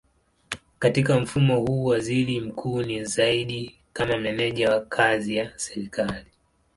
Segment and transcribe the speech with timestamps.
[0.79, 6.25] Katika mfumo huu waziri mkuu ni zaidi kama meneja wa kazi ya serikali.